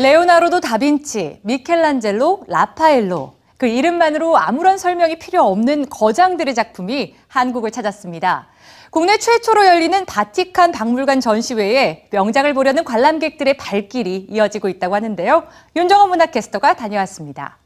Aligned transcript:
레오나르도 0.00 0.60
다빈치, 0.60 1.40
미켈란젤로, 1.42 2.44
라파엘로. 2.48 3.34
그 3.58 3.66
이름만으로 3.66 4.38
아무런 4.38 4.78
설명이 4.78 5.18
필요 5.18 5.42
없는 5.42 5.90
거장들의 5.90 6.54
작품이 6.54 7.14
한국을 7.28 7.70
찾았습니다. 7.70 8.48
국내 8.88 9.18
최초로 9.18 9.66
열리는 9.66 10.06
바티칸 10.06 10.72
박물관 10.72 11.20
전시회에 11.20 12.06
명작을 12.12 12.54
보려는 12.54 12.82
관람객들의 12.82 13.58
발길이 13.58 14.26
이어지고 14.30 14.70
있다고 14.70 14.94
하는데요. 14.94 15.44
윤정원 15.76 16.08
문화캐스터가 16.08 16.76
다녀왔습니다. 16.76 17.58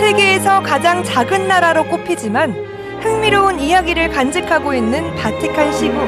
세계에서 0.00 0.62
가장 0.62 1.04
작은 1.04 1.46
나라로 1.46 1.84
꼽히지만 1.84 2.56
흥미로운 3.02 3.60
이야기를 3.60 4.10
간직하고 4.10 4.74
있는 4.74 5.14
바티칸 5.14 5.72
시국. 5.72 6.00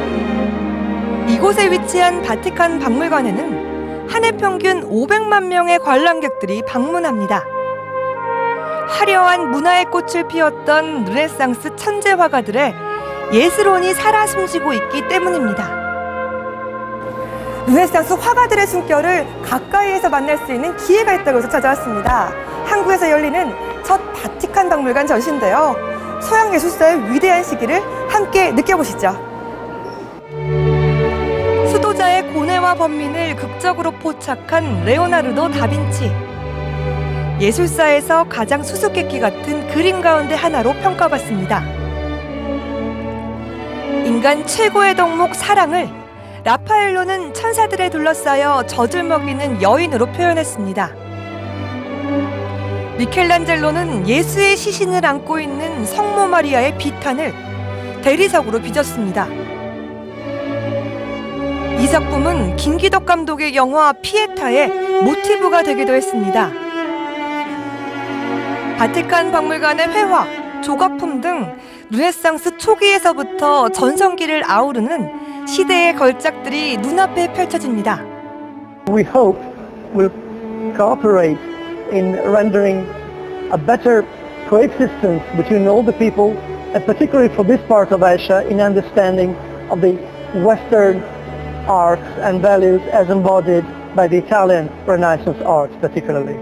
이곳에 1.32 1.70
위치한 1.70 2.22
바티칸 2.22 2.80
박물관에는 2.80 3.71
한 4.08 4.24
해 4.24 4.32
평균 4.32 4.88
500만 4.88 5.46
명의 5.46 5.78
관람객들이 5.78 6.62
방문합니다. 6.66 7.44
화려한 8.88 9.50
문화의 9.50 9.86
꽃을 9.86 10.28
피웠던 10.28 11.06
르네상스 11.06 11.76
천재 11.76 12.12
화가들의 12.12 12.74
예술혼이 13.32 13.94
살아 13.94 14.26
숨쉬고 14.26 14.72
있기 14.74 15.08
때문입니다. 15.08 15.80
르네상스 17.66 18.14
화가들의 18.14 18.66
숨결을 18.66 19.26
가까이에서 19.42 20.08
만날 20.10 20.36
수 20.38 20.52
있는 20.52 20.76
기회가 20.76 21.14
있다고 21.14 21.38
해서 21.38 21.48
찾아왔습니다. 21.48 22.32
한국에서 22.66 23.10
열리는 23.10 23.54
첫 23.84 24.00
바티칸 24.12 24.68
박물관 24.68 25.06
전시인데요. 25.06 25.74
서양 26.20 26.52
예술사의 26.54 27.10
위대한 27.12 27.42
시기를 27.42 27.80
함께 28.08 28.52
느껴보시죠. 28.52 29.31
수도자의 32.12 32.32
고뇌와 32.32 32.74
번민을 32.74 33.36
극적으로 33.36 33.90
포착한 33.92 34.84
레오나르도 34.84 35.50
다빈치. 35.50 36.12
예술사에서 37.40 38.24
가장 38.24 38.62
수수께끼 38.62 39.18
같은 39.18 39.66
그림 39.68 40.02
가운데 40.02 40.34
하나로 40.34 40.74
평가받습니다. 40.74 41.64
인간 44.04 44.46
최고의 44.46 44.94
덕목 44.94 45.34
사랑을 45.34 45.88
라파엘로는 46.44 47.32
천사들에 47.34 47.88
둘러싸여 47.88 48.66
젖을 48.66 49.04
먹이는 49.04 49.62
여인으로 49.62 50.06
표현했습니다. 50.06 50.90
미켈란젤로는 52.98 54.06
예수의 54.06 54.56
시신을 54.56 55.04
안고 55.04 55.40
있는 55.40 55.86
성모 55.86 56.26
마리아의 56.26 56.76
비탄을 56.76 57.32
대리석으로 58.02 58.60
빚었습니다. 58.60 59.51
이 61.82 61.88
작품은 61.88 62.54
김기덕 62.54 63.06
감독의 63.06 63.56
영화 63.56 63.92
피에타의 63.92 65.02
모티브가 65.02 65.64
되기도 65.64 65.92
했습니다. 65.92 66.48
바티칸 68.78 69.32
박물관의 69.32 69.88
회화, 69.88 70.24
조각품 70.62 71.20
등 71.20 71.52
르네상스 71.90 72.56
초기에서부터 72.56 73.70
전성기를 73.70 74.48
아우르는 74.48 75.46
시대의 75.48 75.96
걸작들이 75.96 76.76
눈앞에 76.76 77.32
펼쳐집니다. 77.32 78.00
we 78.88 79.02
hope 79.02 79.40
will 79.92 80.12
cooperate 80.76 81.40
in 81.90 82.14
rendering 82.30 82.86
a 83.52 83.58
better 83.58 84.04
coexistence 84.48 85.20
between 85.36 85.66
all 85.66 85.82
the 85.82 85.98
people, 85.98 86.38
and 86.74 86.86
particularly 86.86 87.28
for 87.34 87.44
this 87.44 87.60
part 87.66 87.92
of 87.92 88.04
Asia, 88.04 88.46
in 88.48 88.60
understanding 88.60 89.34
of 89.68 89.80
the 89.80 89.98
Western 90.46 91.02
arts 91.68 92.02
and 92.22 92.40
values 92.40 92.82
as 92.92 93.10
embodied 93.10 93.64
by 93.94 94.08
the 94.08 94.18
Italian 94.18 94.68
Renaissance 94.86 95.40
arts 95.44 95.74
particularly. 95.80 96.36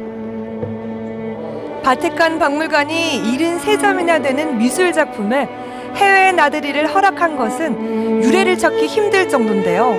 바티칸 1.82 2.38
박물관이 2.38 3.22
73점이나 3.22 4.22
되는 4.22 4.58
미술 4.58 4.92
작품에 4.92 5.48
해외 5.96 6.32
나들이를 6.32 6.86
허락한 6.86 7.36
것은 7.36 8.22
유래를 8.22 8.58
찾기 8.58 8.86
힘들 8.86 9.28
정도인데요. 9.28 9.96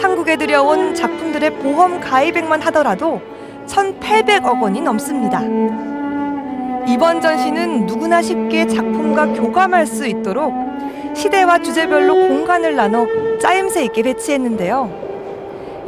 한국에 0.00 0.36
들여온 0.36 0.94
작품들의 0.94 1.50
보험 1.58 2.00
가입액만 2.00 2.60
하더라도 2.62 3.20
1,800억 3.66 4.62
원이 4.62 4.80
넘습니다. 4.82 5.42
이번 6.86 7.20
전시는 7.20 7.86
누구나 7.86 8.22
쉽게 8.22 8.66
작품과 8.66 9.32
교감할 9.32 9.86
수 9.86 10.06
있도록 10.06 10.54
시대와 11.16 11.60
주제별로 11.60 12.14
공간을 12.14 12.76
나눠 12.76 13.06
짜임새 13.40 13.84
있게 13.86 14.02
배치했는데요. 14.02 15.06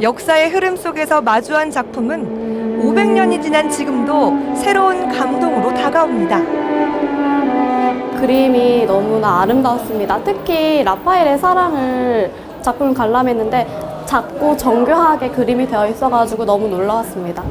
역사의 0.01 0.49
흐름 0.49 0.75
속에서 0.75 1.21
마주한 1.21 1.69
작품은 1.69 2.81
500년이 2.81 3.41
지난 3.41 3.69
지금도 3.69 4.55
새로운 4.55 5.07
감동으로 5.09 5.73
다가옵니다. 5.73 6.41
그림이 8.19 8.85
너무나 8.85 9.41
아름다웠습니다. 9.41 10.23
특히 10.23 10.83
라파엘의 10.83 11.37
사랑을 11.37 12.31
작품을 12.61 12.93
관람했는데 12.93 13.67
작고 14.05 14.57
정교하게 14.57 15.29
그림이 15.29 15.67
되어 15.67 15.87
있어가지고 15.87 16.43
너무 16.45 16.67
놀라웠습니다. 16.67 17.43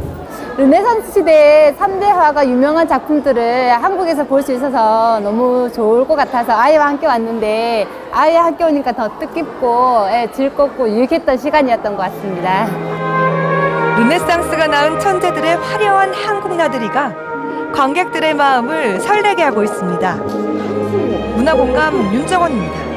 르네상스 0.58 1.12
시대의 1.12 1.74
3대 1.74 2.02
화가 2.02 2.44
유명한 2.48 2.88
작품들을 2.88 3.72
한국에서 3.80 4.24
볼 4.24 4.42
수 4.42 4.52
있어서 4.52 5.20
너무 5.20 5.70
좋을 5.72 6.04
것 6.06 6.16
같아서 6.16 6.52
아이와 6.52 6.88
함께 6.88 7.06
왔는데 7.06 7.86
아이와 8.12 8.46
함께 8.46 8.64
오니까 8.64 8.90
더 8.90 9.08
뜻깊고 9.20 10.06
예, 10.10 10.28
즐겁고 10.32 10.88
유익했던 10.88 11.38
시간이었던 11.38 11.96
것 11.96 12.02
같습니다. 12.02 12.66
르네상스가 13.98 14.66
낳은 14.66 14.98
천재들의 14.98 15.56
화려한 15.58 16.12
한국 16.12 16.56
나들이가 16.56 17.12
관객들의 17.72 18.34
마음을 18.34 19.00
설레게 19.00 19.42
하고 19.44 19.62
있습니다. 19.62 20.14
문화공감 21.36 21.94
윤정원입니다. 22.14 22.87